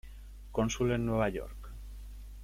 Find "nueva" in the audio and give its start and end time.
1.05-1.29